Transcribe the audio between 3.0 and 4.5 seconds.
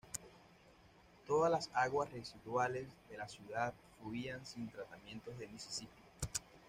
de la ciudad fluían